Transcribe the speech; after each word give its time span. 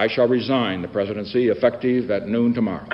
I 0.00 0.06
shall 0.06 0.28
resign 0.28 0.80
the 0.80 0.86
presidency 0.86 1.48
effective 1.48 2.08
at 2.12 2.28
noon 2.28 2.52
tomorrow. 2.52 2.86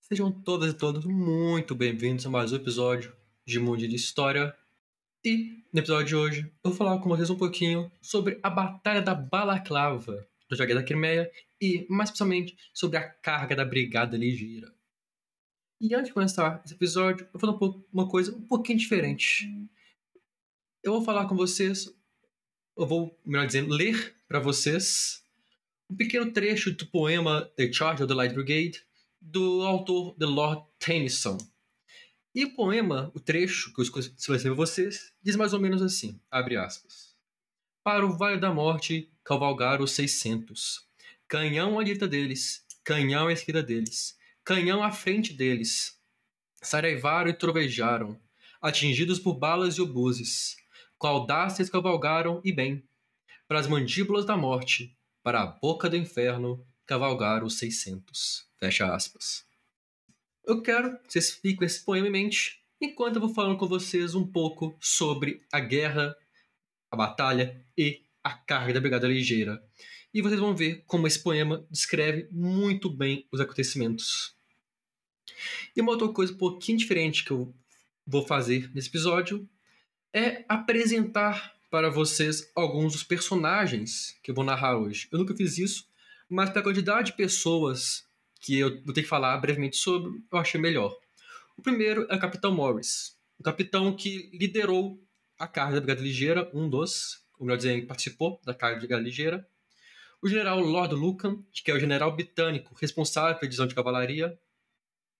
Sejam 0.00 0.32
todas 0.32 0.72
e 0.72 0.74
todos 0.74 1.04
muito 1.04 1.74
bem-vindos 1.74 2.24
a 2.24 2.30
mais 2.30 2.50
um 2.50 2.56
episódio 2.56 3.14
de 3.46 3.58
Mundo 3.58 3.86
de 3.86 3.94
História. 3.94 4.54
E 5.22 5.62
no 5.70 5.80
episódio 5.80 6.06
de 6.06 6.16
hoje 6.16 6.40
eu 6.64 6.70
vou 6.70 6.72
falar 6.72 6.98
com 7.00 7.10
vocês 7.10 7.28
um 7.28 7.36
pouquinho 7.36 7.92
sobre 8.00 8.40
a 8.42 8.48
Batalha 8.48 9.02
da 9.02 9.14
Balaclava, 9.14 10.26
do 10.48 10.56
Jogue 10.56 10.72
da 10.72 10.82
Crimeia, 10.82 11.30
e 11.60 11.86
mais 11.90 12.08
especialmente 12.08 12.56
sobre 12.72 12.96
a 12.96 13.06
carga 13.06 13.54
da 13.54 13.66
Brigada 13.66 14.16
Ligeira. 14.16 14.75
E 15.78 15.94
antes 15.94 16.08
de 16.08 16.14
começar 16.14 16.62
esse 16.64 16.72
episódio, 16.72 17.26
eu 17.26 17.38
vou 17.38 17.40
falar 17.40 17.52
um 17.52 17.84
uma 17.92 18.08
coisa 18.08 18.34
um 18.34 18.40
pouquinho 18.40 18.78
diferente. 18.78 19.46
Eu 20.82 20.92
vou 20.92 21.04
falar 21.04 21.26
com 21.26 21.36
vocês, 21.36 21.94
eu 22.76 22.86
vou, 22.86 23.18
melhor 23.24 23.46
dizendo, 23.46 23.74
ler 23.74 24.16
para 24.26 24.40
vocês 24.40 25.22
um 25.90 25.94
pequeno 25.94 26.32
trecho 26.32 26.72
do 26.72 26.86
poema 26.86 27.44
The 27.56 27.70
Charge 27.70 28.02
of 28.02 28.08
the 28.08 28.14
Light 28.14 28.34
Brigade, 28.34 28.82
do 29.20 29.62
autor 29.62 30.14
The 30.14 30.24
Lord 30.24 30.64
Tennyson. 30.78 31.36
E 32.34 32.44
o 32.44 32.54
poema, 32.54 33.12
o 33.14 33.20
trecho 33.20 33.72
que 33.74 33.80
eu 33.80 33.84
escolhi 33.84 34.42
para 34.42 34.54
vocês, 34.54 35.12
diz 35.22 35.36
mais 35.36 35.52
ou 35.52 35.60
menos 35.60 35.82
assim, 35.82 36.18
abre 36.30 36.56
aspas. 36.56 37.14
Para 37.84 38.06
o 38.06 38.16
Vale 38.16 38.40
da 38.40 38.52
Morte 38.52 39.12
cavalgaram 39.22 39.84
os 39.84 39.92
seiscentos. 39.92 40.88
Canhão 41.28 41.78
à 41.78 41.84
direita 41.84 42.08
deles, 42.08 42.64
canhão 42.82 43.26
à 43.26 43.32
esquerda 43.32 43.62
deles, 43.62 44.16
canhão 44.46 44.80
à 44.80 44.92
frente 44.92 45.32
deles. 45.32 46.00
Saraivaram 46.62 47.28
e 47.28 47.34
trovejaram, 47.34 48.16
atingidos 48.62 49.18
por 49.18 49.34
balas 49.34 49.74
e 49.74 49.82
obuses. 49.82 50.54
Com 50.96 51.26
cavalgaram 51.72 52.40
e 52.44 52.52
bem. 52.52 52.88
Para 53.48 53.58
as 53.58 53.66
mandíbulas 53.66 54.24
da 54.24 54.36
morte, 54.36 54.96
para 55.20 55.42
a 55.42 55.46
boca 55.46 55.90
do 55.90 55.96
inferno, 55.96 56.64
cavalgaram 56.86 57.44
os 57.44 57.58
seiscentos. 57.58 58.46
Fecha 58.56 58.94
aspas. 58.94 59.44
Eu 60.44 60.62
quero 60.62 60.96
que 61.00 61.12
vocês 61.12 61.32
fiquem 61.32 61.56
com 61.56 61.64
esse 61.64 61.84
poema 61.84 62.06
em 62.06 62.12
mente, 62.12 62.62
enquanto 62.80 63.16
eu 63.16 63.22
vou 63.22 63.34
falando 63.34 63.58
com 63.58 63.66
vocês 63.66 64.14
um 64.14 64.24
pouco 64.24 64.76
sobre 64.80 65.42
a 65.52 65.58
guerra, 65.58 66.16
a 66.88 66.96
batalha 66.96 67.66
e 67.76 68.00
a 68.22 68.32
carga 68.32 68.74
da 68.74 68.80
Brigada 68.80 69.08
Ligeira. 69.08 69.60
E 70.14 70.22
vocês 70.22 70.38
vão 70.38 70.54
ver 70.54 70.84
como 70.86 71.08
esse 71.08 71.20
poema 71.20 71.66
descreve 71.68 72.28
muito 72.30 72.88
bem 72.88 73.26
os 73.32 73.40
acontecimentos. 73.40 74.35
E 75.74 75.80
uma 75.80 75.92
outra 75.92 76.08
coisa 76.08 76.32
um 76.32 76.36
pouquinho 76.36 76.78
diferente 76.78 77.24
que 77.24 77.30
eu 77.30 77.54
vou 78.06 78.26
fazer 78.26 78.70
nesse 78.74 78.88
episódio 78.88 79.48
é 80.12 80.44
apresentar 80.48 81.54
para 81.70 81.90
vocês 81.90 82.50
alguns 82.54 82.92
dos 82.92 83.02
personagens 83.02 84.16
que 84.22 84.30
eu 84.30 84.34
vou 84.34 84.44
narrar 84.44 84.78
hoje. 84.78 85.08
Eu 85.10 85.18
nunca 85.18 85.34
fiz 85.34 85.58
isso, 85.58 85.86
mas 86.28 86.50
para 86.50 86.60
a 86.60 86.64
quantidade 86.64 87.10
de 87.10 87.16
pessoas 87.16 88.06
que 88.40 88.58
eu 88.58 88.82
vou 88.84 88.94
ter 88.94 89.02
que 89.02 89.08
falar 89.08 89.36
brevemente 89.38 89.76
sobre, 89.76 90.22
eu 90.30 90.38
achei 90.38 90.60
melhor. 90.60 90.96
O 91.56 91.62
primeiro 91.62 92.06
é 92.08 92.14
o 92.14 92.20
Capitão 92.20 92.54
Morris, 92.54 93.16
o 93.38 93.42
capitão 93.42 93.94
que 93.94 94.30
liderou 94.32 95.02
a 95.38 95.46
carga 95.46 95.74
da 95.74 95.80
Brigada 95.80 96.02
Ligeira, 96.02 96.50
um 96.54 96.68
dos, 96.68 97.22
ou 97.38 97.46
melhor 97.46 97.58
dizendo, 97.58 97.86
participou 97.86 98.40
da 98.44 98.54
carga 98.54 98.76
da 98.76 98.80
Brigada 98.80 99.02
Ligeira. 99.02 99.46
O 100.22 100.28
general 100.28 100.60
Lord 100.60 100.94
Lucan, 100.94 101.42
que 101.52 101.70
é 101.70 101.74
o 101.74 101.80
general 101.80 102.14
britânico 102.14 102.74
responsável 102.80 103.34
pela 103.34 103.48
divisão 103.48 103.66
de 103.66 103.74
cavalaria. 103.74 104.38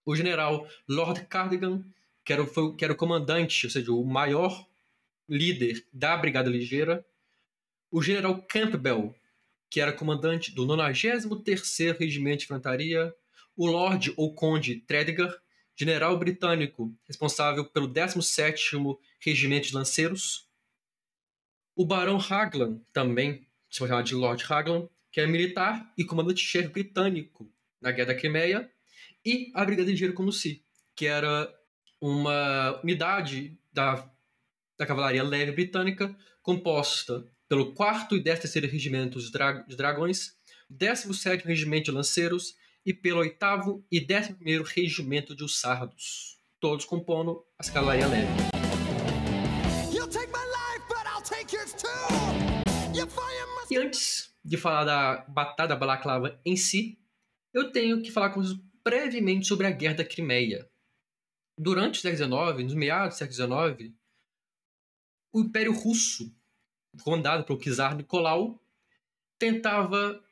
O 0.06 0.16
general 0.16 0.66
Lord 0.88 1.26
Cardigan, 1.26 1.84
que 2.24 2.32
era, 2.32 2.46
foi, 2.46 2.74
que 2.76 2.84
era 2.84 2.94
o 2.94 2.96
comandante, 2.96 3.66
ou 3.66 3.70
seja, 3.70 3.92
o 3.92 4.04
maior 4.04 4.66
líder 5.28 5.84
da 5.92 6.16
Brigada 6.16 6.48
Ligeira. 6.48 7.04
O 7.90 8.00
general 8.00 8.40
Campbell, 8.42 9.14
que 9.68 9.80
era 9.80 9.92
comandante 9.92 10.54
do 10.54 10.64
93º 10.64 11.98
Regimento 11.98 12.38
de 12.38 12.44
Infantaria, 12.44 13.12
o 13.56 13.66
Lord 13.66 14.14
ou 14.16 14.34
Conde 14.34 14.76
Tredegar, 14.76 15.34
general 15.74 16.16
britânico 16.18 16.94
responsável 17.04 17.64
pelo 17.64 17.88
17º 17.88 18.98
Regimento 19.20 19.68
de 19.68 19.74
Lanceiros, 19.74 20.48
o 21.74 21.84
Barão 21.84 22.16
Raglan, 22.16 22.80
também 22.92 23.46
se 23.70 23.78
chama 23.78 24.02
de 24.02 24.14
Lord 24.14 24.42
Raglan, 24.44 24.88
que 25.10 25.20
é 25.20 25.26
militar 25.26 25.92
e 25.98 26.04
comandante-chefe 26.04 26.68
britânico 26.68 27.50
na 27.80 27.90
Guerra 27.90 28.08
da 28.08 28.14
Crimeia, 28.14 28.70
e 29.26 29.50
a 29.52 29.64
Brigada 29.64 29.90
Ligeira 29.90 30.14
como 30.14 30.30
si, 30.30 30.62
que 30.94 31.04
era 31.04 31.52
uma 32.00 32.80
unidade 32.84 33.58
da, 33.72 34.08
da 34.78 34.86
cavalaria 34.86 35.24
leve 35.24 35.50
britânica 35.50 36.16
composta 36.40 37.26
pelo 37.48 37.74
4 37.74 38.16
e 38.16 38.22
13 38.22 38.60
Regimento 38.60 39.18
de, 39.18 39.32
Dra 39.32 39.64
de 39.66 39.76
Dragões, 39.76 40.36
17 40.70 41.44
Regimento 41.44 41.86
de 41.86 41.90
Lanceiros 41.90 42.54
e 42.84 42.94
pelo 42.94 43.18
8 43.18 43.84
e 43.90 44.06
11 44.08 44.62
Regimento 44.72 45.34
de 45.34 45.42
Ussardos, 45.42 46.38
todos 46.60 46.84
compondo 46.84 47.44
a 47.58 47.64
escalaria 47.64 48.06
leve. 48.06 48.28
E 53.68 53.76
antes 53.76 54.32
de 54.44 54.56
falar 54.56 54.84
da 54.84 55.24
Batalha 55.28 55.70
da 55.70 55.76
Balaclava 55.76 56.40
em 56.44 56.56
si, 56.56 57.00
eu 57.52 57.72
tenho 57.72 58.00
que 58.02 58.12
falar 58.12 58.30
com 58.30 58.40
vocês 58.40 58.65
brevemente 58.86 59.48
sobre 59.48 59.66
a 59.66 59.70
Guerra 59.72 59.96
da 59.96 60.04
Crimeia. 60.04 60.70
Durante 61.58 61.98
o 61.98 62.02
século 62.02 62.52
XIX, 62.54 62.64
nos 62.64 62.74
meados 62.74 63.16
do 63.16 63.18
século 63.18 63.74
XIX, 63.76 63.92
o 65.32 65.40
Império 65.40 65.72
Russo 65.72 66.32
comandado 67.02 67.44
pelo 67.44 67.58
czar 67.58 67.96
Nicolau, 67.96 68.62
tentava 69.38 70.22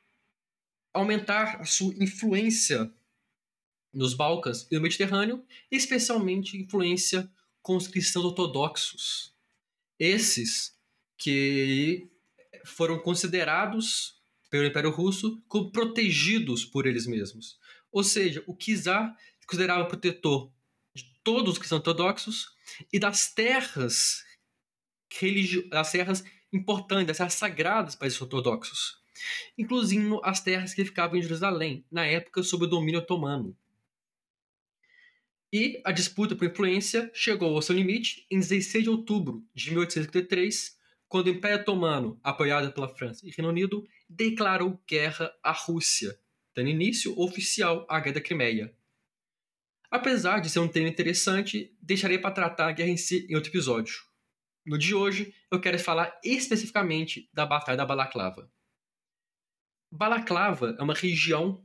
aumentar 0.93 1.61
a 1.61 1.65
sua 1.65 1.93
influência 2.01 2.89
nos 3.93 4.13
Balcãs 4.13 4.65
e 4.71 4.75
no 4.75 4.81
Mediterrâneo, 4.81 5.45
especialmente 5.69 6.57
influência 6.57 7.29
com 7.61 7.75
os 7.75 7.87
cristãos 7.87 8.25
ortodoxos. 8.25 9.33
Esses 9.99 10.73
que 11.17 12.07
foram 12.63 12.99
considerados 12.99 14.15
pelo 14.49 14.65
Império 14.65 14.91
Russo 14.91 15.41
como 15.47 15.71
protegidos 15.71 16.63
por 16.63 16.85
eles 16.85 17.05
mesmos. 17.05 17.59
Ou 17.95 18.03
seja, 18.03 18.43
o 18.45 18.53
se 18.59 19.47
considerava 19.47 19.85
protetor 19.85 20.51
de 20.93 21.05
todos 21.23 21.53
os 21.53 21.57
cristãos 21.57 21.79
ortodoxos 21.79 22.53
e 22.91 22.99
das 22.99 23.33
terras 23.33 24.25
religio 25.09 25.69
das 25.69 25.93
terras 25.93 26.21
importantes, 26.51 27.11
as 27.11 27.17
terras 27.17 27.33
sagradas 27.35 27.95
para 27.95 28.09
os 28.09 28.21
ortodoxos, 28.21 29.01
incluindo 29.57 30.19
as 30.25 30.41
terras 30.41 30.73
que 30.73 30.83
ficavam 30.83 31.17
em 31.17 31.21
Jerusalém, 31.21 31.85
na 31.89 32.05
época 32.05 32.43
sob 32.43 32.65
o 32.65 32.67
domínio 32.67 32.99
otomano. 32.99 33.55
E 35.53 35.81
a 35.85 35.93
disputa 35.93 36.35
por 36.35 36.49
influência 36.49 37.09
chegou 37.13 37.55
ao 37.55 37.61
seu 37.61 37.77
limite 37.77 38.27
em 38.29 38.41
16 38.41 38.83
de 38.83 38.89
outubro 38.89 39.41
de 39.53 39.69
1853, 39.69 40.77
quando 41.07 41.27
o 41.27 41.29
Império 41.29 41.61
Otomano, 41.61 42.19
apoiado 42.21 42.73
pela 42.73 42.93
França 42.93 43.25
e 43.25 43.31
Reino 43.31 43.51
Unido, 43.51 43.87
declarou 44.09 44.83
guerra 44.85 45.33
à 45.41 45.53
Rússia, 45.53 46.19
dando 46.55 46.69
início 46.69 47.17
oficial 47.19 47.85
à 47.89 47.99
Guerra 47.99 48.15
da 48.15 48.21
Crimeia. 48.21 48.73
Apesar 49.91 50.39
de 50.39 50.49
ser 50.49 50.59
um 50.59 50.67
tema 50.67 50.87
interessante, 50.87 51.75
deixarei 51.81 52.17
para 52.17 52.33
tratar 52.33 52.69
a 52.69 52.71
guerra 52.71 52.89
em 52.89 52.97
si 52.97 53.27
em 53.29 53.35
outro 53.35 53.51
episódio. 53.51 53.95
No 54.65 54.77
de 54.77 54.95
hoje, 54.95 55.33
eu 55.51 55.61
quero 55.61 55.77
falar 55.77 56.19
especificamente 56.23 57.29
da 57.31 57.45
Batalha 57.45 57.77
da 57.77 57.85
Balaclava. 57.85 58.51
Balaclava 59.91 60.75
é 60.79 60.83
uma 60.83 60.93
região 60.93 61.63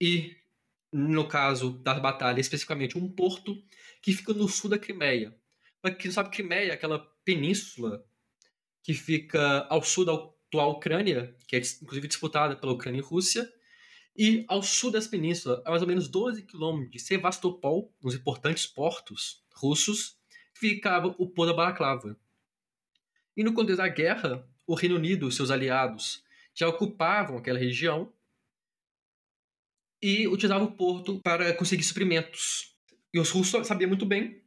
e, 0.00 0.36
no 0.92 1.26
caso 1.26 1.78
da 1.78 1.94
batalha, 1.94 2.40
especificamente 2.40 2.98
um 2.98 3.08
porto 3.08 3.56
que 4.02 4.12
fica 4.12 4.34
no 4.34 4.48
sul 4.48 4.68
da 4.68 4.78
Crimeia. 4.78 5.34
Para 5.80 5.94
quem 5.94 6.06
não 6.06 6.12
sabe, 6.12 6.30
Crimeia 6.30 6.70
é 6.70 6.74
aquela 6.74 6.98
península 7.24 8.04
que 8.82 8.94
fica 8.94 9.66
ao 9.70 9.82
sul 9.82 10.04
da 10.04 10.12
atual 10.12 10.72
Ucrânia, 10.72 11.34
que 11.48 11.56
é 11.56 11.58
inclusive 11.58 12.08
disputada 12.08 12.54
pela 12.54 12.72
Ucrânia 12.72 12.98
e 12.98 13.02
Rússia, 13.02 13.50
e 14.16 14.44
ao 14.46 14.62
sul 14.62 14.90
dessa 14.90 15.08
península, 15.08 15.62
a 15.64 15.70
mais 15.70 15.82
ou 15.82 15.88
menos 15.88 16.08
12 16.08 16.42
quilômetros 16.42 16.90
de 16.90 16.98
Sevastopol, 16.98 17.92
nos 18.02 18.14
importantes 18.14 18.66
portos 18.66 19.42
russos, 19.54 20.16
ficava 20.52 21.14
o 21.18 21.26
Porto 21.26 21.50
da 21.50 21.56
Balaclava. 21.56 22.16
E 23.36 23.42
no 23.42 23.54
contexto 23.54 23.78
da 23.78 23.88
guerra, 23.88 24.46
o 24.66 24.74
Reino 24.74 24.96
Unido 24.96 25.28
e 25.28 25.32
seus 25.32 25.50
aliados 25.50 26.22
já 26.54 26.68
ocupavam 26.68 27.38
aquela 27.38 27.58
região 27.58 28.12
e 30.00 30.28
utilizavam 30.28 30.66
o 30.66 30.72
porto 30.72 31.20
para 31.20 31.54
conseguir 31.54 31.82
suprimentos. 31.82 32.76
E 33.14 33.18
os 33.18 33.30
russos 33.30 33.66
sabiam 33.66 33.88
muito 33.88 34.04
bem 34.04 34.42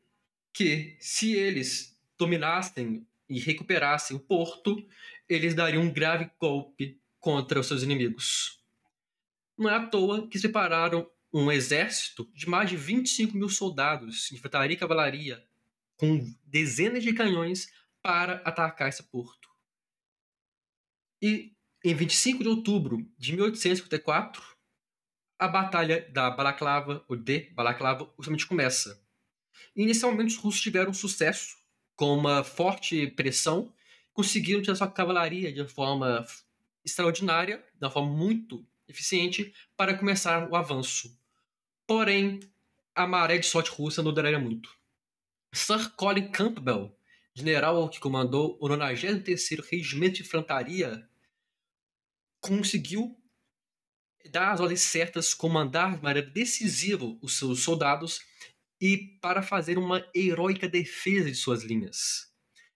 que 0.53 0.95
se 1.00 1.33
eles 1.33 2.00
dominassem 2.18 3.06
e 3.27 3.39
recuperassem 3.39 4.15
o 4.15 4.19
porto, 4.19 4.88
eles 5.27 5.56
dariam 5.56 5.83
um 5.83 5.91
grave 5.91 6.29
golpe 6.39 7.00
contra 7.19 7.59
os 7.59 7.68
seus 7.68 7.81
inimigos. 7.81 8.63
Não 9.57 9.69
é 9.69 9.75
à 9.75 9.86
toa 9.86 10.28
que 10.28 10.40
separaram 10.40 11.10
um 11.34 11.52
exército 11.52 12.30
de 12.34 12.48
mais 12.48 12.69
de 12.69 12.78
25 12.78 13.36
mil 13.38 13.50
soldados, 13.50 14.31
infantaria 14.31 14.75
e 14.75 14.80
cavalaria, 14.80 15.46
com 15.98 16.34
dezenas 16.46 17.04
de 17.04 17.13
canhões 17.13 17.68
para 18.02 18.36
atacar 18.46 18.90
esse 18.90 19.04
porto. 19.04 19.50
E 21.22 21.54
em 21.84 21.94
25 21.94 22.44
de 22.44 22.50
outubro 22.50 22.98
de 23.18 23.34
1854, 23.34 24.42
a 25.38 25.48
Batalha 25.48 26.10
da 26.12 26.30
Balaclava, 26.31 27.04
ou 27.07 27.16
de 27.16 27.52
Balaclava, 27.52 28.12
justamente 28.18 28.48
começa. 28.48 29.04
Inicialmente, 29.75 30.36
os 30.36 30.38
russos 30.38 30.62
tiveram 30.62 30.94
sucesso 30.94 31.57
com 31.96 32.18
uma 32.18 32.44
forte 32.44 33.07
pressão, 33.07 33.74
conseguiram 34.13 34.62
tirar 34.62 34.75
sua 34.75 34.90
cavalaria 34.90 35.52
de 35.52 35.68
forma 35.68 36.25
extraordinária, 36.84 37.57
de 37.74 37.86
uma 37.86 37.92
forma 37.92 38.12
muito 38.12 38.66
eficiente, 38.87 39.53
para 39.75 39.97
começar 39.97 40.49
o 40.49 40.55
avanço. 40.55 41.17
Porém, 41.87 42.39
a 42.93 43.05
maré 43.05 43.37
de 43.37 43.45
sorte 43.45 43.69
russa 43.69 44.01
não 44.01 44.13
duraria 44.13 44.39
muito. 44.39 44.69
Sir 45.53 45.91
Colin 45.95 46.29
Campbell, 46.31 46.97
general 47.33 47.89
que 47.89 47.99
comandou 47.99 48.57
o 48.61 48.67
93º 48.67 49.63
Regimento 49.69 50.15
de 50.15 50.21
Infantaria, 50.23 51.07
conseguiu 52.39 53.17
dar 54.29 54.51
as 54.51 54.59
ordens 54.59 54.81
certas, 54.81 55.33
comandar 55.33 55.97
de 55.97 56.03
maneira 56.03 56.27
decisiva 56.27 57.05
os 57.21 57.37
seus 57.37 57.63
soldados 57.63 58.19
e 58.79 58.97
para 59.21 59.41
fazer 59.41 59.77
uma 59.77 60.05
heróica 60.13 60.67
defesa 60.67 61.29
de 61.29 61.37
suas 61.37 61.63
linhas. 61.63 62.34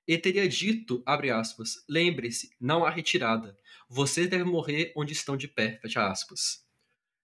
Ele 0.10 0.18
teria 0.18 0.50
dito, 0.50 1.04
abre 1.06 1.30
aspas, 1.30 1.86
lembre-se, 1.88 2.50
não 2.60 2.84
há 2.84 2.90
retirada. 2.90 3.56
Vocês 3.88 4.28
devem 4.28 4.44
morrer 4.44 4.92
onde 4.96 5.14
estão 5.14 5.38
de 5.38 5.48
pé, 5.48 5.78
fecha 5.84 6.10
aspas. 6.10 6.66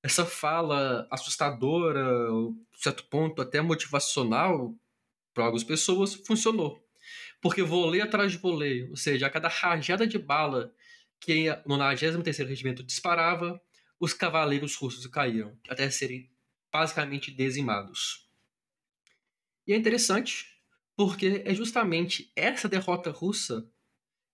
Essa 0.03 0.23
fala 0.23 1.07
assustadora, 1.09 2.05
certo 2.75 3.03
ponto 3.05 3.41
até 3.41 3.59
motivacional 3.59 4.71
para 5.33 5.45
algumas 5.45 5.63
pessoas, 5.63 6.13
funcionou. 6.13 6.87
Porque 7.41 7.63
voleio 7.63 8.03
atrás 8.03 8.31
de 8.31 8.37
voleio, 8.37 8.91
ou 8.91 8.95
seja, 8.95 9.25
a 9.25 9.31
cada 9.31 9.47
rajada 9.47 10.05
de 10.05 10.19
bala 10.19 10.71
que 11.19 11.49
o 11.65 11.69
93º 11.69 12.45
Regimento 12.45 12.83
disparava, 12.83 13.59
os 13.99 14.13
cavaleiros 14.13 14.75
russos 14.75 15.07
caíram, 15.07 15.57
até 15.67 15.89
serem 15.89 16.29
basicamente 16.71 17.31
dizimados. 17.31 18.29
E 19.65 19.73
é 19.73 19.75
interessante, 19.75 20.54
porque 20.95 21.43
é 21.45 21.53
justamente 21.53 22.31
essa 22.35 22.69
derrota 22.69 23.11
russa 23.11 23.69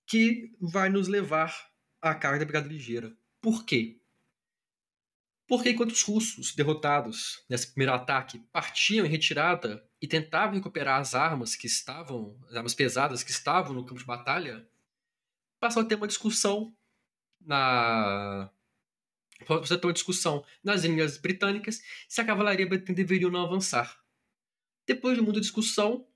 que 0.08 0.52
vai 0.60 0.90
nos 0.90 1.08
levar 1.08 1.72
à 2.02 2.14
carga 2.14 2.40
da 2.40 2.46
Brigada 2.46 2.68
Ligeira. 2.68 3.16
Por 3.42 3.66
quê? 3.66 4.00
Porque 5.48 5.72
enquanto 5.72 5.92
os 5.92 6.04
russos, 6.04 6.56
derrotados 6.56 7.44
nesse 7.50 7.68
primeiro 7.68 7.94
ataque, 7.94 8.40
partiam 8.54 9.06
em 9.06 9.10
retirada 9.10 9.86
e 10.02 10.08
tentavam 10.08 10.56
recuperar 10.56 11.00
as 11.00 11.14
armas 11.14 11.56
que 11.56 11.68
estavam, 11.68 12.40
as 12.50 12.56
armas 12.56 12.74
pesadas 12.74 13.24
que 13.24 13.32
estavam 13.32 13.74
no 13.74 13.86
campo 13.86 14.00
de 14.00 14.06
batalha, 14.06 14.66
passou 15.60 15.82
a 15.82 15.86
ter 15.86 15.96
uma 15.96 16.08
discussão 16.08 16.76
na 17.40 18.50
você 19.48 19.78
ter 19.78 19.88
uma 19.88 19.94
discussão 19.94 20.46
nas 20.64 20.84
linhas 20.84 21.18
britânicas 21.18 21.82
se 22.08 22.22
a 22.22 22.26
cavalaria 22.26 22.68
britânica 22.68 22.94
deveria 22.94 23.28
ou 23.28 23.34
não 23.34 23.44
avançar. 23.44 24.00
Depois 24.86 25.18
de 25.18 25.24
muita 25.24 25.42
discussão, 25.42 26.08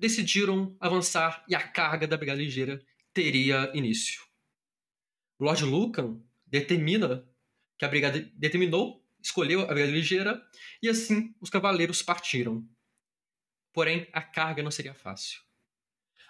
decidiram 0.00 0.74
avançar 0.80 1.44
e 1.46 1.54
a 1.54 1.60
carga 1.60 2.08
da 2.08 2.16
Brigada 2.16 2.40
Ligeira 2.40 2.82
teria 3.12 3.70
início. 3.74 4.22
Lord 5.38 5.62
Lucan 5.64 6.22
determina 6.46 7.28
que 7.76 7.84
a 7.84 7.88
brigada 7.88 8.18
determinou, 8.34 9.06
escolheu 9.22 9.60
a 9.60 9.66
Brigada 9.66 9.92
Ligeira 9.92 10.42
e 10.82 10.88
assim 10.88 11.34
os 11.38 11.50
cavaleiros 11.50 12.02
partiram. 12.02 12.66
Porém, 13.74 14.08
a 14.12 14.22
carga 14.22 14.62
não 14.62 14.70
seria 14.70 14.94
fácil. 14.94 15.40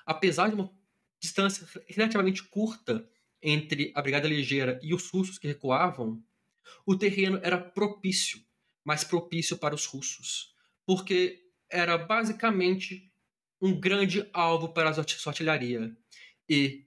Apesar 0.05 0.49
de 0.49 0.57
uma 0.57 0.77
distância 1.21 1.67
relativamente 1.89 2.43
curta 2.43 3.09
entre 3.41 3.93
a 3.95 4.03
Brigada 4.03 4.27
Ligeira 4.27 4.81
e 4.83 4.93
os 4.93 5.09
russos 5.11 5.39
que 5.39 5.47
recuavam, 5.47 6.23
o 6.85 6.97
terreno 6.97 7.39
era 7.43 7.59
propício, 7.59 8.45
mas 8.85 9.05
propício 9.05 9.57
para 9.57 9.75
os 9.75 9.87
russos, 9.87 10.55
porque 10.85 11.49
era 11.71 11.97
basicamente 11.97 13.10
um 13.61 13.79
grande 13.79 14.29
alvo 14.33 14.73
para 14.73 14.91
a 14.91 14.95
sua 14.95 15.31
artilharia. 15.31 15.97
E, 16.49 16.87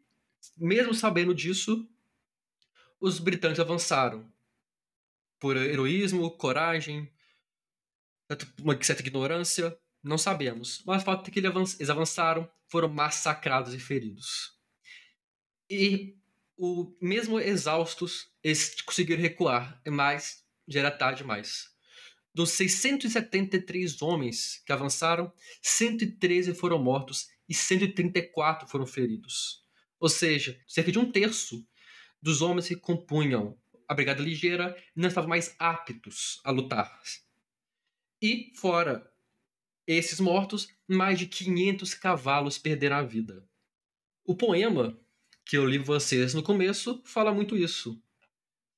mesmo 0.58 0.94
sabendo 0.94 1.34
disso, 1.34 1.88
os 3.00 3.20
britânicos 3.20 3.60
avançaram. 3.60 4.32
Por 5.40 5.58
heroísmo, 5.58 6.32
coragem, 6.32 7.12
uma 8.60 8.82
certa 8.82 9.02
ignorância, 9.02 9.78
não 10.02 10.18
sabemos. 10.18 10.82
Mas 10.86 11.02
o 11.02 11.06
fato 11.06 11.30
é 11.30 11.32
que 11.32 11.40
eles 11.40 11.90
avançaram, 11.90 12.50
foram 12.68 12.90
massacrados 12.90 13.74
e 13.74 13.80
feridos. 13.80 14.58
E 15.70 16.18
o 16.58 16.96
mesmo 17.02 17.40
exaustos, 17.40 18.30
eles 18.44 18.82
conseguiram 18.82 19.22
recuar, 19.22 19.82
mas 19.88 20.46
já 20.68 20.80
era 20.80 20.92
tarde 20.92 21.22
demais. 21.22 21.73
Dos 22.34 22.52
673 22.52 24.02
homens 24.02 24.62
que 24.66 24.72
avançaram, 24.72 25.32
113 25.62 26.54
foram 26.56 26.82
mortos 26.82 27.28
e 27.48 27.54
134 27.54 28.68
foram 28.68 28.88
feridos. 28.88 29.64
Ou 30.00 30.10
seja, 30.10 30.60
cerca 30.68 30.92
de 30.92 31.00
um 31.00 31.12
terço 31.12 31.66
dos 32.22 32.42
homens 32.42 32.68
que 32.68 32.76
compunham 32.76 33.58
a 33.88 33.94
Brigada 33.94 34.24
Ligeira 34.24 34.76
não 34.96 35.10
estavam 35.10 35.30
mais 35.30 35.56
aptos 35.60 36.42
a 36.44 36.52
lutar. 36.52 37.00
E, 38.22 38.52
fora 38.56 39.14
esses 39.86 40.20
mortos, 40.20 40.70
mais 40.88 41.20
de 41.20 41.28
500 41.28 41.94
cavalos 41.94 42.58
perderam 42.58 42.96
a 42.96 43.04
vida. 43.04 43.46
O 44.24 44.36
poema 44.36 44.98
que 45.46 45.58
eu 45.58 45.66
li 45.66 45.78
vocês 45.78 46.34
no 46.34 46.42
começo, 46.42 47.04
fala 47.06 47.34
muito 47.34 47.58
isso. 47.58 48.02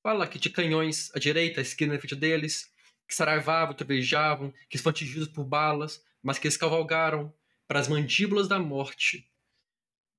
Fala 0.02 0.26
que 0.26 0.38
tinha 0.38 0.52
canhões 0.52 1.14
à 1.14 1.18
direita, 1.18 1.60
à 1.60 1.62
esquerda, 1.62 1.94
na 1.94 2.00
frente 2.00 2.16
deles, 2.16 2.72
que 3.06 3.14
saraivavam, 3.14 3.74
trovejavam, 3.74 4.52
que 4.68 4.78
foram 4.78 4.90
atingidos 4.90 5.28
por 5.28 5.44
balas, 5.44 6.04
mas 6.22 6.38
que 6.38 6.46
eles 6.46 6.56
cavalgaram 6.56 7.32
para 7.66 7.80
as 7.80 7.88
mandíbulas 7.88 8.48
da 8.48 8.58
morte. 8.58 9.30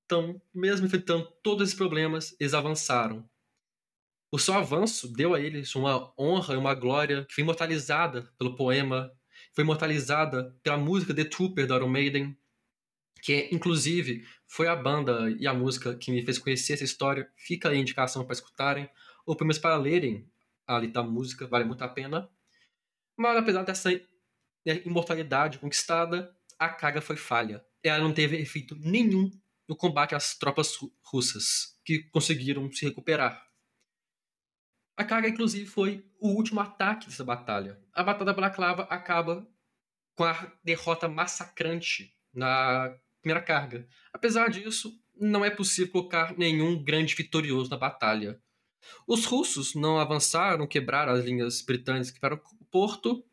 Então, 0.04 0.40
mesmo 0.54 0.86
enfrentando 0.86 1.30
todos 1.42 1.68
esses 1.68 1.76
problemas, 1.76 2.34
eles 2.40 2.54
avançaram. 2.54 3.28
O 4.30 4.38
seu 4.38 4.54
avanço 4.54 5.12
deu 5.12 5.34
a 5.34 5.40
eles 5.40 5.74
uma 5.74 6.12
honra 6.18 6.54
e 6.54 6.56
uma 6.56 6.74
glória 6.74 7.24
que 7.24 7.34
foi 7.34 7.42
imortalizada 7.42 8.30
pelo 8.38 8.54
poema, 8.54 9.10
foi 9.54 9.64
imortalizada 9.64 10.54
pela 10.62 10.76
música 10.76 11.14
The 11.14 11.24
Trooper 11.24 11.66
da 11.66 11.76
Iron 11.76 11.88
Maiden, 11.88 12.38
que 13.22 13.48
inclusive 13.52 14.24
foi 14.46 14.68
a 14.68 14.76
banda 14.76 15.30
e 15.38 15.46
a 15.46 15.52
música 15.52 15.94
que 15.96 16.10
me 16.10 16.22
fez 16.22 16.38
conhecer 16.38 16.74
essa 16.74 16.84
história. 16.84 17.30
Fica 17.36 17.68
aí 17.68 17.76
a 17.76 17.80
indicação 17.80 18.24
para 18.24 18.34
escutarem, 18.34 18.88
ou 19.26 19.36
pelo 19.36 19.48
menos 19.48 19.58
para 19.58 19.76
lerem 19.76 20.26
a 20.66 20.80
da 20.80 21.02
música, 21.02 21.46
vale 21.46 21.64
muito 21.64 21.82
a 21.82 21.88
pena. 21.88 22.30
Mas 23.18 23.36
apesar 23.36 23.64
dessa 23.64 23.90
imortalidade 24.84 25.58
conquistada, 25.58 26.32
a 26.56 26.68
carga 26.68 27.00
foi 27.00 27.16
falha. 27.16 27.64
Ela 27.82 27.98
não 27.98 28.14
teve 28.14 28.36
efeito 28.36 28.76
nenhum 28.76 29.28
no 29.68 29.76
combate 29.76 30.14
às 30.14 30.38
tropas 30.38 30.78
russas, 31.02 31.76
que 31.84 32.04
conseguiram 32.10 32.70
se 32.72 32.86
recuperar. 32.86 33.44
A 34.96 35.04
carga, 35.04 35.28
inclusive, 35.28 35.66
foi 35.66 36.04
o 36.20 36.28
último 36.28 36.60
ataque 36.60 37.06
dessa 37.06 37.24
batalha. 37.24 37.80
A 37.92 38.02
Batalha 38.02 38.26
da 38.26 38.32
Balaclava 38.32 38.82
acaba 38.84 39.46
com 40.16 40.24
a 40.24 40.52
derrota 40.64 41.08
massacrante 41.08 42.12
na 42.32 42.96
primeira 43.20 43.40
carga. 43.40 43.86
Apesar 44.12 44.48
disso, 44.48 44.92
não 45.16 45.44
é 45.44 45.50
possível 45.50 45.92
colocar 45.92 46.36
nenhum 46.36 46.82
grande 46.82 47.14
vitorioso 47.14 47.70
na 47.70 47.76
batalha. 47.76 48.40
Os 49.06 49.24
russos 49.24 49.74
não 49.74 49.98
avançaram, 49.98 50.66
quebraram 50.66 51.12
as 51.12 51.24
linhas 51.24 51.62
britânicas 51.62 52.10
que 52.10 52.20
para 52.20 52.34
o 52.34 52.64
porto, 52.70 53.24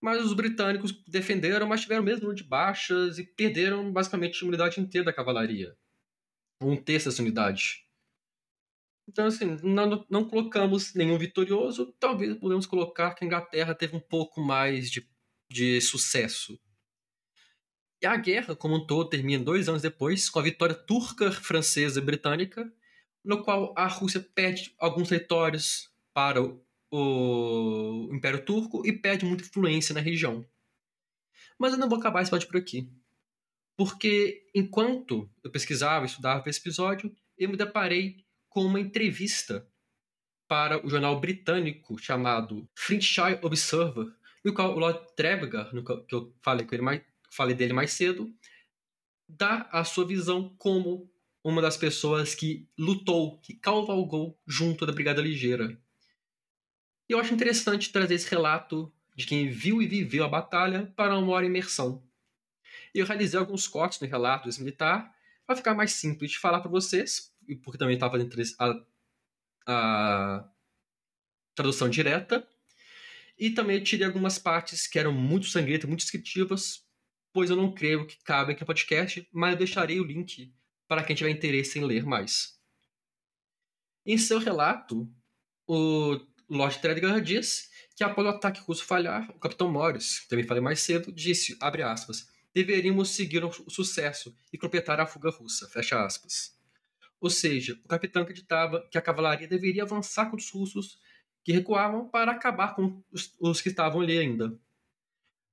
mas 0.00 0.22
os 0.22 0.34
britânicos 0.34 0.92
defenderam, 1.06 1.66
mas 1.66 1.82
tiveram 1.82 2.02
mesmo 2.02 2.34
de 2.34 2.44
baixas 2.44 3.18
e 3.18 3.24
perderam 3.24 3.90
basicamente 3.92 4.42
a 4.42 4.46
unidade 4.46 4.80
inteira 4.80 5.06
da 5.06 5.12
cavalaria. 5.12 5.76
Um 6.60 6.76
terço 6.76 7.08
dessa 7.08 7.22
unidade. 7.22 7.84
Então, 9.08 9.26
assim, 9.26 9.58
não, 9.62 10.04
não 10.08 10.24
colocamos 10.24 10.94
nenhum 10.94 11.18
vitorioso. 11.18 11.94
Talvez 11.98 12.36
podemos 12.36 12.66
colocar 12.66 13.14
que 13.14 13.24
a 13.24 13.26
Inglaterra 13.26 13.74
teve 13.74 13.96
um 13.96 14.00
pouco 14.00 14.40
mais 14.40 14.90
de, 14.90 15.08
de 15.48 15.80
sucesso. 15.80 16.58
E 18.02 18.06
a 18.06 18.16
guerra, 18.16 18.54
como 18.54 18.76
um 18.76 18.86
todo, 18.86 19.08
termina 19.08 19.42
dois 19.42 19.68
anos 19.68 19.82
depois, 19.82 20.28
com 20.28 20.38
a 20.38 20.42
vitória 20.42 20.74
turca, 20.74 21.30
francesa 21.32 22.00
e 22.00 22.04
britânica, 22.04 22.70
no 23.24 23.42
qual 23.42 23.72
a 23.76 23.86
Rússia 23.86 24.20
perde 24.34 24.74
alguns 24.78 25.08
territórios 25.08 25.90
para 26.12 26.40
o 26.90 28.10
Império 28.12 28.44
Turco 28.44 28.86
e 28.86 28.92
perde 28.92 29.24
muita 29.24 29.44
influência 29.44 29.94
na 29.94 30.00
região. 30.00 30.46
Mas 31.58 31.72
eu 31.72 31.78
não 31.78 31.88
vou 31.88 31.98
acabar 31.98 32.20
esse 32.20 32.28
episódio 32.28 32.48
por 32.48 32.58
aqui. 32.58 32.88
Porque 33.76 34.46
enquanto 34.54 35.28
eu 35.42 35.50
pesquisava 35.50 36.04
e 36.04 36.08
estudava 36.08 36.48
esse 36.48 36.60
episódio, 36.60 37.14
eu 37.36 37.48
me 37.48 37.56
deparei 37.56 38.24
com 38.48 38.64
uma 38.64 38.78
entrevista 38.78 39.68
para 40.46 40.84
o 40.84 40.88
jornal 40.88 41.18
britânico 41.18 41.98
chamado 41.98 42.68
Flintshire 42.76 43.40
Observer, 43.42 44.06
no 44.44 44.52
qual 44.52 44.76
o 44.76 44.78
Lord 44.78 45.00
Tredegar, 45.16 45.70
que 46.06 46.14
eu 46.14 46.32
falei 46.42 46.66
com 46.66 46.74
ele 46.74 46.82
mais, 46.82 47.02
falei 47.30 47.56
dele 47.56 47.72
mais 47.72 47.92
cedo, 47.92 48.32
dá 49.28 49.68
a 49.72 49.82
sua 49.82 50.06
visão 50.06 50.54
como 50.58 51.10
uma 51.44 51.60
das 51.60 51.76
pessoas 51.76 52.34
que 52.34 52.66
lutou, 52.76 53.38
que 53.40 53.52
cavalgou 53.52 54.40
junto 54.46 54.86
da 54.86 54.92
Brigada 54.92 55.20
Ligeira. 55.20 55.78
E 57.06 57.12
eu 57.12 57.18
acho 57.18 57.34
interessante 57.34 57.92
trazer 57.92 58.14
esse 58.14 58.30
relato 58.30 58.90
de 59.14 59.26
quem 59.26 59.50
viu 59.50 59.82
e 59.82 59.86
viveu 59.86 60.24
a 60.24 60.28
batalha 60.28 60.90
para 60.96 61.12
uma 61.12 61.26
maior 61.26 61.44
imersão. 61.44 62.02
Eu 62.94 63.04
realizei 63.04 63.38
alguns 63.38 63.68
cortes 63.68 64.00
no 64.00 64.08
relato 64.08 64.46
desse 64.46 64.58
militar 64.60 65.14
para 65.46 65.56
ficar 65.56 65.74
mais 65.74 65.92
simples 65.92 66.30
de 66.30 66.38
falar 66.38 66.60
para 66.60 66.70
vocês, 66.70 67.30
porque 67.62 67.78
também 67.78 67.94
estava 67.94 68.16
a, 68.58 68.74
a 69.66 70.48
tradução 71.54 71.90
direta. 71.90 72.48
E 73.38 73.50
também 73.50 73.82
tirei 73.82 74.06
algumas 74.06 74.38
partes 74.38 74.86
que 74.86 74.98
eram 74.98 75.12
muito 75.12 75.46
sangrentas, 75.46 75.88
muito 75.88 76.00
descritivas, 76.00 76.86
pois 77.32 77.50
eu 77.50 77.56
não 77.56 77.74
creio 77.74 78.06
que 78.06 78.16
cabe 78.24 78.52
aqui 78.52 78.62
no 78.62 78.66
podcast, 78.66 79.28
mas 79.30 79.52
eu 79.52 79.58
deixarei 79.58 80.00
o 80.00 80.04
link 80.04 80.54
para 80.86 81.02
quem 81.02 81.16
tiver 81.16 81.30
interesse 81.30 81.78
em 81.78 81.84
ler 81.84 82.04
mais. 82.04 82.58
Em 84.04 84.18
seu 84.18 84.38
relato, 84.38 85.10
o 85.66 86.20
Lord 86.48 86.78
Threadgar 86.78 87.20
diz 87.20 87.70
que 87.96 88.04
após 88.04 88.26
o 88.26 88.30
ataque 88.30 88.60
russo 88.60 88.84
falhar, 88.84 89.30
o 89.30 89.38
Capitão 89.38 89.70
Morris, 89.70 90.20
que 90.20 90.28
também 90.28 90.46
falei 90.46 90.62
mais 90.62 90.80
cedo, 90.80 91.12
disse, 91.12 91.56
abre 91.60 91.82
aspas, 91.82 92.28
deveríamos 92.52 93.10
seguir 93.10 93.44
o 93.44 93.70
sucesso 93.70 94.36
e 94.52 94.58
completar 94.58 95.00
a 95.00 95.06
fuga 95.06 95.30
russa, 95.30 95.68
fecha 95.68 96.04
aspas. 96.04 96.56
Ou 97.20 97.30
seja, 97.30 97.80
o 97.84 97.88
capitão 97.88 98.22
acreditava 98.22 98.86
que 98.90 98.98
a 98.98 99.02
cavalaria 99.02 99.48
deveria 99.48 99.84
avançar 99.84 100.26
contra 100.26 100.44
os 100.44 100.50
russos 100.50 100.98
que 101.42 101.52
recuavam 101.52 102.08
para 102.08 102.32
acabar 102.32 102.74
com 102.74 103.02
os, 103.10 103.34
os 103.40 103.60
que 103.60 103.68
estavam 103.68 104.00
ali 104.00 104.18
ainda. 104.18 104.58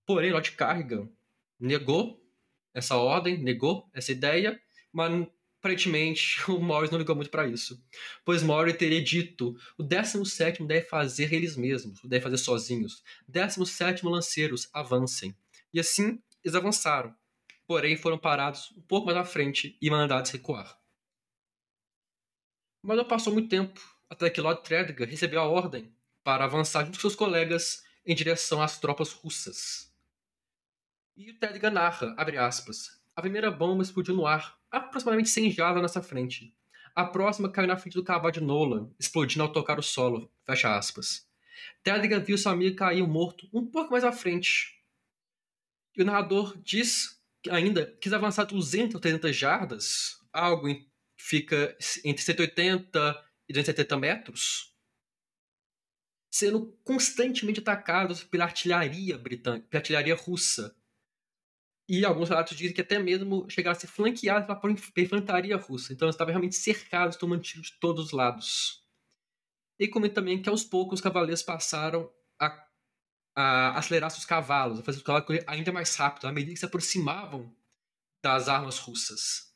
Porém, 0.05 0.31
Lord 0.31 0.51
Carrigan 0.51 1.09
negou 1.59 2.21
essa 2.73 2.97
ordem, 2.97 3.37
negou 3.37 3.89
essa 3.93 4.11
ideia, 4.11 4.61
mas 4.91 5.27
aparentemente 5.61 6.39
o 6.51 6.59
Morris 6.59 6.89
não 6.89 6.97
ligou 6.97 7.15
muito 7.15 7.29
para 7.29 7.47
isso. 7.47 7.81
Pois 8.25 8.43
Morris 8.43 8.75
teria 8.75 9.01
dito: 9.01 9.55
o 9.77 9.83
17 9.83 10.65
deve 10.65 10.87
fazer 10.87 11.31
eles 11.33 11.55
mesmos, 11.55 12.01
deve 12.03 12.23
fazer 12.23 12.37
sozinhos. 12.37 13.03
17 13.27 14.05
lanceiros, 14.05 14.67
avancem. 14.73 15.35
E 15.73 15.79
assim 15.79 16.21
eles 16.43 16.55
avançaram, 16.55 17.15
porém 17.67 17.95
foram 17.95 18.17
parados 18.17 18.71
um 18.75 18.81
pouco 18.81 19.05
mais 19.05 19.17
à 19.17 19.23
frente 19.23 19.77
e 19.79 19.89
mandados 19.89 20.31
recuar. 20.31 20.77
Mas 22.81 22.97
não 22.97 23.05
passou 23.05 23.31
muito 23.31 23.47
tempo 23.47 23.79
até 24.09 24.29
que 24.29 24.41
Lord 24.41 24.63
Threadgar 24.63 25.07
recebeu 25.07 25.39
a 25.39 25.47
ordem 25.47 25.93
para 26.23 26.43
avançar 26.43 26.83
junto 26.83 26.97
com 26.97 27.01
seus 27.01 27.15
colegas 27.15 27.83
em 28.05 28.15
direção 28.15 28.61
às 28.61 28.79
tropas 28.79 29.11
russas. 29.11 29.93
E 31.15 31.29
o 31.29 31.39
Threadgar 31.39 31.71
narra, 31.71 32.15
abre 32.17 32.37
aspas, 32.37 33.00
a 33.21 33.29
primeira 33.29 33.51
bomba 33.51 33.83
explodiu 33.83 34.15
no 34.15 34.25
ar, 34.25 34.57
aproximadamente 34.71 35.29
100 35.29 35.51
jardas 35.51 35.77
à 35.77 35.81
nossa 35.83 36.01
frente. 36.01 36.57
A 36.95 37.05
próxima 37.05 37.51
caiu 37.51 37.67
na 37.67 37.77
frente 37.77 37.93
do 37.93 38.03
cavalo 38.03 38.31
de 38.31 38.41
Nolan, 38.41 38.91
explodindo 38.99 39.43
ao 39.43 39.51
tocar 39.51 39.77
o 39.77 39.83
solo, 39.83 40.33
fecha 40.43 40.75
aspas. 40.75 41.29
Viu 42.25 42.35
seu 42.35 42.51
amigo 42.51 42.75
cair 42.75 43.07
morto 43.07 43.47
um 43.53 43.63
pouco 43.63 43.91
mais 43.91 44.03
à 44.03 44.11
frente, 44.11 44.75
e 45.95 46.01
o 46.01 46.05
narrador 46.05 46.59
diz 46.63 47.21
ainda 47.49 47.85
que 47.85 47.97
quis 47.97 48.13
avançar 48.13 48.45
200 48.45 48.95
ou 48.95 49.01
300 49.01 49.35
jardas, 49.35 50.17
algo 50.33 50.67
que 50.67 50.89
fica 51.15 51.77
entre 52.03 52.23
180 52.23 53.23
e 53.47 53.53
270 53.53 53.97
metros, 53.97 54.75
sendo 56.31 56.75
constantemente 56.83 57.59
atacados 57.59 58.23
pela 58.23 58.45
artilharia 58.45 59.15
britânica, 59.15 59.67
pela 59.69 59.79
artilharia 59.79 60.15
russa. 60.15 60.75
E 61.93 62.05
alguns 62.05 62.29
relatos 62.29 62.55
dizem 62.55 62.73
que 62.73 62.79
até 62.79 62.97
mesmo 62.97 63.49
chegaram 63.49 63.75
a 63.75 63.79
ser 63.79 63.87
flanqueados 63.87 64.47
pela 64.47 65.05
infantaria 65.05 65.57
russa. 65.57 65.91
Então 65.91 66.05
eles 66.05 66.15
estavam 66.15 66.31
realmente 66.31 66.55
cercados, 66.55 67.17
tomando 67.17 67.41
tiro 67.41 67.61
de 67.61 67.73
todos 67.81 68.05
os 68.05 68.11
lados. 68.13 68.81
E 69.77 69.89
comenta 69.89 70.15
também 70.15 70.41
que 70.41 70.47
aos 70.47 70.63
poucos 70.63 70.99
os 70.99 71.03
cavaleiros 71.03 71.43
passaram 71.43 72.09
a 72.39 72.65
a 73.35 73.77
acelerar 73.77 74.09
seus 74.09 74.25
cavalos, 74.25 74.79
a 74.79 74.83
fazer 74.83 74.99
os 74.99 75.03
cavalos 75.03 75.27
correr 75.27 75.43
ainda 75.47 75.71
mais 75.71 75.95
rápido, 75.95 76.27
à 76.27 76.31
medida 76.31 76.53
que 76.53 76.59
se 76.59 76.65
aproximavam 76.65 77.53
das 78.21 78.47
armas 78.47 78.77
russas. 78.77 79.53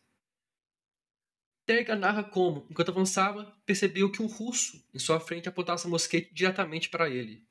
Terga 1.66 1.96
narra 1.96 2.24
como, 2.24 2.66
enquanto 2.70 2.90
avançava, 2.90 3.46
percebeu 3.66 4.12
que 4.12 4.22
um 4.22 4.28
russo 4.28 4.86
em 4.94 5.00
sua 5.00 5.20
frente 5.20 5.50
apontava 5.50 5.78
seu 5.78 5.90
mosquete 5.90 6.34
diretamente 6.34 6.90
para 6.90 7.10
ele. 7.10 7.46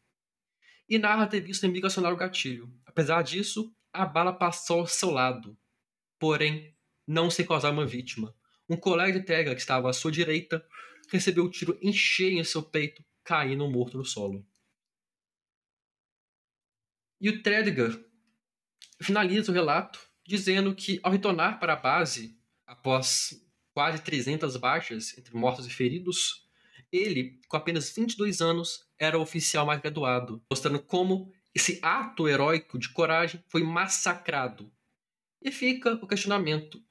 E 0.88 0.98
narra 0.98 1.26
ter 1.26 1.40
visto 1.40 1.62
o 1.62 1.66
inimigo 1.66 1.86
acionar 1.86 2.12
o 2.12 2.16
gatilho. 2.16 2.72
Apesar 2.86 3.22
disso, 3.22 3.74
a 3.94 4.04
bala 4.04 4.32
passou 4.32 4.80
ao 4.80 4.86
seu 4.88 5.10
lado, 5.10 5.56
porém, 6.18 6.76
não 7.06 7.30
sem 7.30 7.46
causar 7.46 7.70
uma 7.70 7.86
vítima. 7.86 8.34
Um 8.68 8.76
colega 8.76 9.20
de 9.20 9.24
Terga, 9.24 9.54
que 9.54 9.60
estava 9.60 9.88
à 9.88 9.92
sua 9.92 10.10
direita, 10.10 10.66
recebeu 11.08 11.44
o 11.44 11.46
um 11.46 11.50
tiro 11.50 11.78
em 11.80 11.92
cheio 11.92 12.38
em 12.38 12.44
seu 12.44 12.62
peito, 12.62 13.04
caindo 13.22 13.70
morto 13.70 13.96
no 13.96 14.04
solo. 14.04 14.44
E 17.20 17.30
o 17.30 17.40
Tredegar 17.40 17.96
finaliza 19.00 19.52
o 19.52 19.54
relato 19.54 20.00
dizendo 20.26 20.74
que, 20.74 20.98
ao 21.02 21.12
retornar 21.12 21.60
para 21.60 21.74
a 21.74 21.76
base, 21.76 22.36
após 22.66 23.40
quase 23.72 24.02
300 24.02 24.56
baixas 24.56 25.16
entre 25.16 25.36
mortos 25.36 25.66
e 25.66 25.70
feridos, 25.70 26.48
ele, 26.90 27.40
com 27.48 27.56
apenas 27.56 27.90
22 27.94 28.40
anos, 28.40 28.88
era 28.98 29.18
o 29.18 29.22
oficial 29.22 29.66
mais 29.66 29.80
graduado, 29.80 30.42
mostrando 30.50 30.80
como 30.80 31.32
esse 31.54 31.78
ato 31.82 32.28
heróico 32.28 32.78
de 32.78 32.88
coragem 32.88 33.42
foi 33.48 33.62
massacrado. 33.62 34.72
E 35.40 35.52
fica 35.52 35.92
o 35.94 36.06
questionamento 36.06 36.82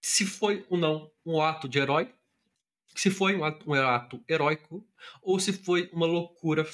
se 0.00 0.26
foi 0.26 0.66
ou 0.68 0.76
não 0.76 1.10
um 1.24 1.40
ato 1.40 1.66
de 1.66 1.78
herói, 1.78 2.14
se 2.94 3.10
foi 3.10 3.34
um 3.34 3.44
ato, 3.44 3.70
um 3.70 3.72
ato 3.72 4.22
heróico, 4.28 4.86
ou 5.22 5.40
se 5.40 5.52
foi 5.52 5.88
uma 5.92 6.06
loucura 6.06 6.68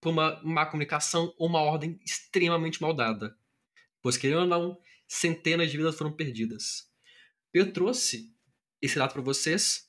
por 0.00 0.10
uma 0.10 0.42
má 0.42 0.66
comunicação 0.66 1.32
ou 1.38 1.48
uma 1.48 1.60
ordem 1.60 2.00
extremamente 2.04 2.82
mal 2.82 2.92
dada. 2.92 3.38
Pois, 4.02 4.16
querendo 4.16 4.40
ou 4.40 4.46
não, 4.46 4.80
centenas 5.06 5.70
de 5.70 5.76
vidas 5.76 5.96
foram 5.96 6.12
perdidas. 6.12 6.90
Eu 7.54 7.72
trouxe 7.72 8.34
esse 8.82 8.98
dado 8.98 9.12
para 9.12 9.22
vocês, 9.22 9.88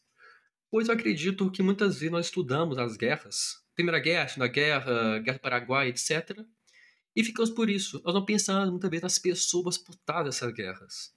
pois 0.70 0.88
eu 0.88 0.94
acredito 0.94 1.50
que 1.52 1.64
muitas 1.64 1.96
vezes 1.96 2.12
nós 2.12 2.28
estudamos 2.28 2.78
as 2.78 2.96
guerras, 2.96 3.56
Primeira 3.74 4.00
Guerra, 4.00 4.28
Segunda 4.28 4.48
Guerra, 4.48 5.20
Guerra 5.20 5.38
do 5.38 5.42
Paraguai, 5.42 5.90
etc., 5.90 6.46
e 7.18 7.24
ficamos 7.24 7.50
por 7.50 7.68
isso. 7.68 8.00
Nós 8.06 8.14
não 8.14 8.24
pensamos 8.24 8.70
muitas 8.70 8.92
vezes 8.92 9.02
nas 9.02 9.18
pessoas 9.18 9.76
por 9.76 9.96
trás 9.96 10.24
dessas 10.24 10.54
guerras. 10.54 11.12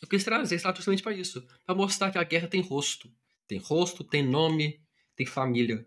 Eu 0.00 0.06
quis 0.06 0.22
trazer 0.22 0.54
esse 0.54 0.64
justamente 0.64 1.02
para 1.02 1.12
isso, 1.12 1.44
para 1.66 1.74
mostrar 1.74 2.12
que 2.12 2.18
a 2.18 2.22
guerra 2.22 2.46
tem 2.46 2.60
rosto. 2.60 3.12
Tem 3.48 3.58
rosto, 3.58 4.04
tem 4.04 4.24
nome, 4.24 4.80
tem 5.16 5.26
família. 5.26 5.84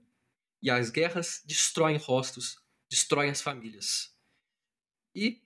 E 0.61 0.69
as 0.69 0.89
guerras 0.89 1.41
destroem 1.45 1.95
rostos, 1.95 2.59
destroem 2.89 3.29
as 3.29 3.41
famílias. 3.41 4.13
E 5.15 5.41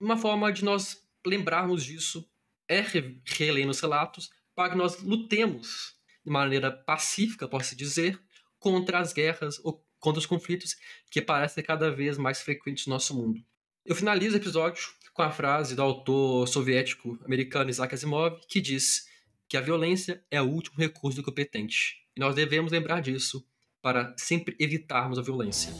uma 0.00 0.16
forma 0.16 0.50
de 0.50 0.64
nós 0.64 1.06
lembrarmos 1.26 1.84
disso 1.84 2.26
é 2.66 2.82
relendo 3.26 3.68
os 3.68 3.80
relatos 3.80 4.30
para 4.54 4.70
que 4.70 4.78
nós 4.78 5.02
lutemos 5.02 5.94
de 6.24 6.30
maneira 6.30 6.72
pacífica, 6.72 7.46
posso 7.46 7.76
dizer, 7.76 8.18
contra 8.58 8.98
as 8.98 9.12
guerras 9.12 9.60
ou 9.62 9.86
contra 9.98 10.18
os 10.18 10.26
conflitos 10.26 10.76
que 11.10 11.20
parecem 11.20 11.62
cada 11.62 11.90
vez 11.90 12.16
mais 12.18 12.40
frequentes 12.40 12.86
no 12.86 12.94
nosso 12.94 13.14
mundo. 13.14 13.40
Eu 13.84 13.94
finalizo 13.94 14.34
o 14.34 14.38
episódio 14.38 14.82
com 15.14 15.22
a 15.22 15.30
frase 15.30 15.74
do 15.74 15.82
autor 15.82 16.46
soviético 16.46 17.18
americano 17.24 17.70
Isaac 17.70 17.94
Asimov, 17.94 18.38
que 18.48 18.60
diz 18.60 19.08
que 19.48 19.56
a 19.56 19.60
violência 19.60 20.22
é 20.30 20.40
o 20.40 20.44
último 20.44 20.76
recurso 20.78 21.16
do 21.16 21.24
competente. 21.24 21.96
E 22.16 22.20
nós 22.20 22.34
devemos 22.34 22.70
lembrar 22.70 23.00
disso 23.00 23.44
para 23.80 24.14
sempre 24.16 24.54
evitarmos 24.58 25.18
a 25.18 25.22
violência. 25.22 25.72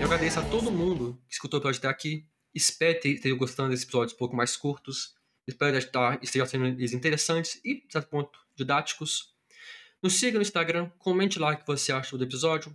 Eu 0.00 0.06
agradeço 0.06 0.40
a 0.40 0.44
todo 0.44 0.72
mundo 0.72 1.22
que 1.28 1.34
escutou 1.34 1.58
o 1.58 1.60
episódio 1.60 1.78
até 1.78 1.88
aqui. 1.88 2.26
Espero 2.54 3.00
que 3.00 3.14
tenham 3.20 3.38
gostado 3.38 3.68
desses 3.68 3.84
episódios 3.84 4.12
um 4.14 4.18
pouco 4.18 4.34
mais 4.34 4.56
curtos. 4.56 5.14
Espero 5.46 5.76
que 5.76 6.24
estejam 6.24 6.46
sendo 6.46 6.66
interessantes 6.66 7.60
e, 7.64 7.84
certo 7.88 8.08
ponto, 8.08 8.38
didáticos. 8.54 9.34
Nos 10.02 10.14
siga 10.14 10.38
no 10.38 10.42
Instagram, 10.42 10.90
comente 10.98 11.38
lá 11.38 11.52
o 11.52 11.56
que 11.56 11.66
você 11.66 11.92
achou 11.92 12.18
do 12.18 12.24
episódio. 12.24 12.74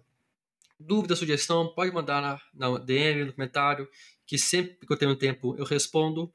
Dúvida, 0.79 1.15
sugestão, 1.15 1.73
pode 1.73 1.91
mandar 1.91 2.21
na, 2.21 2.41
na 2.53 2.77
DM, 2.77 3.25
no 3.25 3.33
comentário, 3.33 3.89
que 4.25 4.37
sempre 4.37 4.85
que 4.85 4.91
eu 4.91 4.97
tenho 4.97 5.15
tempo 5.15 5.55
eu 5.57 5.65
respondo. 5.65 6.33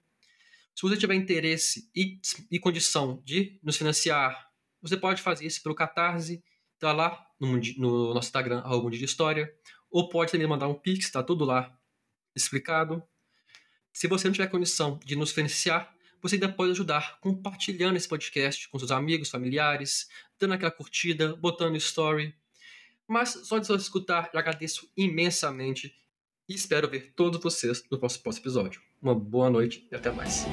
Se 0.74 0.82
você 0.82 0.96
tiver 0.96 1.14
interesse 1.14 1.90
e, 1.94 2.18
e 2.50 2.58
condição 2.58 3.22
de 3.24 3.58
nos 3.62 3.76
financiar, 3.76 4.50
você 4.80 4.96
pode 4.96 5.20
fazer 5.22 5.46
isso 5.46 5.62
pelo 5.62 5.74
Catarse, 5.74 6.42
tá 6.78 6.92
lá 6.92 7.24
no, 7.38 7.58
no 7.76 8.14
nosso 8.14 8.28
Instagram, 8.28 8.60
arroba 8.60 8.90
de 8.90 9.04
História, 9.04 9.54
ou 9.90 10.08
pode 10.08 10.32
também 10.32 10.46
mandar 10.46 10.66
um 10.66 10.74
Pix, 10.74 11.10
tá 11.10 11.22
tudo 11.22 11.44
lá 11.44 11.78
explicado. 12.34 13.02
Se 13.92 14.08
você 14.08 14.26
não 14.26 14.32
tiver 14.32 14.48
condição 14.48 14.98
de 15.04 15.14
nos 15.14 15.30
financiar, 15.30 15.94
você 16.22 16.36
ainda 16.36 16.48
pode 16.48 16.70
ajudar 16.70 17.18
compartilhando 17.20 17.96
esse 17.96 18.08
podcast 18.08 18.68
com 18.68 18.78
seus 18.78 18.92
amigos, 18.92 19.28
familiares, 19.28 20.08
dando 20.38 20.54
aquela 20.54 20.70
curtida, 20.70 21.34
botando 21.34 21.76
story. 21.76 22.32
Mas 23.08 23.30
só 23.30 23.58
de 23.58 23.66
só 23.66 23.74
escutar, 23.74 24.30
eu 24.32 24.38
agradeço 24.38 24.88
imensamente 24.96 25.94
e 26.48 26.54
espero 26.54 26.88
ver 26.88 27.12
todos 27.16 27.40
vocês 27.40 27.84
no 27.90 27.98
nosso 27.98 28.22
próximo 28.22 28.44
episódio. 28.44 28.80
Uma 29.02 29.14
boa 29.14 29.50
noite 29.50 29.86
e 29.90 29.96
até 29.96 30.12
mais. 30.12 30.46